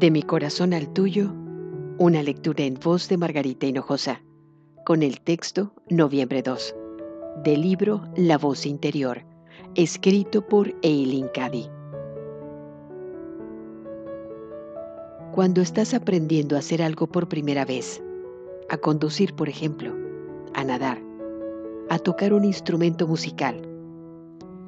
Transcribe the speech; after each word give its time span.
De 0.00 0.10
mi 0.10 0.22
corazón 0.22 0.72
al 0.72 0.90
tuyo, 0.94 1.30
una 1.98 2.22
lectura 2.22 2.64
en 2.64 2.78
voz 2.82 3.06
de 3.10 3.18
Margarita 3.18 3.66
Hinojosa, 3.66 4.22
con 4.86 5.02
el 5.02 5.20
texto 5.20 5.74
Noviembre 5.90 6.40
2, 6.40 6.74
del 7.44 7.60
libro 7.60 8.08
La 8.16 8.38
voz 8.38 8.64
interior, 8.64 9.26
escrito 9.74 10.40
por 10.40 10.74
Eileen 10.80 11.28
Cady. 11.34 11.68
Cuando 15.32 15.60
estás 15.60 15.92
aprendiendo 15.92 16.56
a 16.56 16.60
hacer 16.60 16.80
algo 16.80 17.06
por 17.06 17.28
primera 17.28 17.66
vez, 17.66 18.02
a 18.70 18.78
conducir 18.78 19.34
por 19.34 19.50
ejemplo, 19.50 19.94
a 20.54 20.64
nadar, 20.64 20.98
a 21.90 21.98
tocar 21.98 22.32
un 22.32 22.46
instrumento 22.46 23.06
musical, 23.06 23.60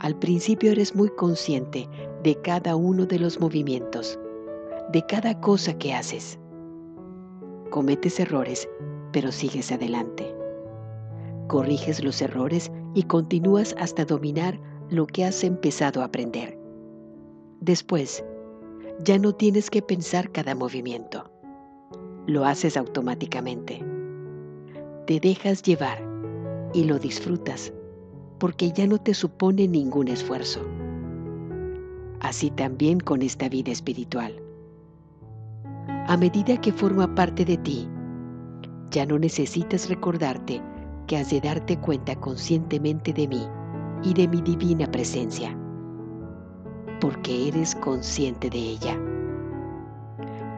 al 0.00 0.18
principio 0.18 0.72
eres 0.72 0.94
muy 0.94 1.08
consciente 1.08 1.88
de 2.22 2.34
cada 2.42 2.76
uno 2.76 3.06
de 3.06 3.18
los 3.18 3.40
movimientos, 3.40 4.18
de 4.92 5.04
cada 5.06 5.40
cosa 5.40 5.76
que 5.78 5.94
haces. 5.94 6.38
Cometes 7.70 8.20
errores, 8.20 8.68
pero 9.12 9.32
sigues 9.32 9.72
adelante. 9.72 10.34
Corriges 11.48 12.02
los 12.02 12.20
errores 12.22 12.70
y 12.94 13.04
continúas 13.04 13.74
hasta 13.78 14.04
dominar 14.04 14.60
lo 14.90 15.06
que 15.06 15.24
has 15.24 15.42
empezado 15.44 16.02
a 16.02 16.06
aprender. 16.06 16.58
Después, 17.60 18.24
ya 19.02 19.18
no 19.18 19.34
tienes 19.34 19.70
que 19.70 19.82
pensar 19.82 20.30
cada 20.30 20.54
movimiento. 20.54 21.30
Lo 22.26 22.44
haces 22.44 22.76
automáticamente. 22.76 23.84
Te 25.06 25.20
dejas 25.20 25.62
llevar 25.62 26.02
y 26.72 26.84
lo 26.84 26.98
disfrutas 26.98 27.72
porque 28.38 28.72
ya 28.72 28.86
no 28.86 28.98
te 28.98 29.14
supone 29.14 29.68
ningún 29.68 30.08
esfuerzo. 30.08 30.60
Así 32.20 32.50
también 32.50 33.00
con 33.00 33.22
esta 33.22 33.48
vida 33.48 33.72
espiritual. 33.72 34.43
A 36.06 36.16
medida 36.16 36.60
que 36.60 36.72
forma 36.72 37.14
parte 37.14 37.44
de 37.44 37.56
ti, 37.56 37.88
ya 38.90 39.06
no 39.06 39.18
necesitas 39.18 39.88
recordarte 39.88 40.62
que 41.06 41.16
has 41.16 41.30
de 41.30 41.40
darte 41.40 41.78
cuenta 41.78 42.14
conscientemente 42.16 43.12
de 43.12 43.28
mí 43.28 43.46
y 44.02 44.14
de 44.14 44.28
mi 44.28 44.42
divina 44.42 44.86
presencia 44.90 45.56
porque 47.04 47.48
eres 47.48 47.74
consciente 47.74 48.48
de 48.48 48.58
ella. 48.58 48.98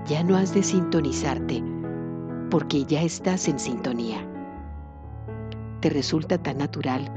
Ya 0.06 0.22
no 0.22 0.36
has 0.36 0.54
de 0.54 0.62
sintonizarte 0.62 1.60
porque 2.50 2.84
ya 2.84 3.02
estás 3.02 3.48
en 3.48 3.58
sintonía. 3.58 4.24
Te 5.80 5.90
resulta 5.90 6.38
tan 6.38 6.58
natural 6.58 7.10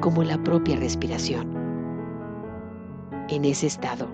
como 0.00 0.22
la 0.22 0.36
propia 0.36 0.76
respiración. 0.76 1.50
En 3.30 3.46
ese 3.46 3.68
estado, 3.68 4.06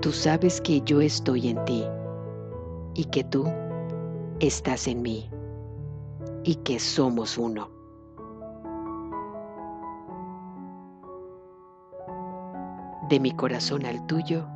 tú 0.00 0.10
sabes 0.10 0.62
que 0.62 0.80
yo 0.80 1.02
estoy 1.02 1.48
en 1.48 1.62
ti 1.66 1.84
y 2.94 3.04
que 3.04 3.24
tú 3.24 3.44
estás 4.40 4.86
en 4.86 5.02
mí 5.02 5.30
y 6.44 6.56
que 6.56 6.78
somos 6.78 7.38
uno. 7.38 7.70
De 13.08 13.20
mi 13.20 13.32
corazón 13.32 13.84
al 13.84 14.06
tuyo, 14.06 14.46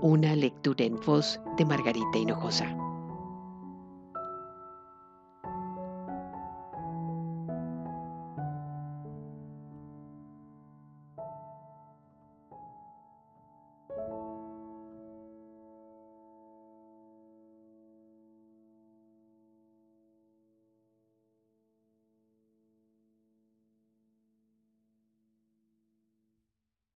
una 0.00 0.34
lectura 0.34 0.84
en 0.84 0.96
voz 1.04 1.40
de 1.56 1.64
Margarita 1.64 2.18
Hinojosa. 2.18 2.85